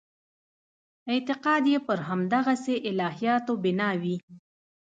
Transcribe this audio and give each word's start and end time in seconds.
اعتقاد 1.11 1.63
یې 1.71 1.79
پر 1.87 1.97
همدغسې 2.09 2.75
الهیاتو 2.89 3.53
بنا 3.63 3.89
وي. 4.01 4.17